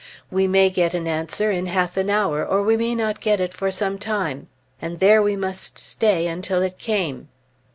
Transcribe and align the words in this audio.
We 0.31 0.47
may 0.47 0.71
get 0.71 0.95
an 0.95 1.05
answer 1.07 1.51
in 1.51 1.67
half 1.67 1.95
an 1.95 2.09
hour, 2.09 2.43
or 2.43 2.63
we 2.63 2.75
may 2.75 2.95
not 2.95 3.21
get 3.21 3.39
it 3.39 3.53
for 3.53 3.69
some 3.69 3.99
time; 3.99 4.47
and 4.81 4.99
there 4.99 5.21
we 5.21 5.35
must 5.35 5.77
stay 5.77 6.25
until 6.25 6.63
it 6.63 6.79
came. 6.79 7.27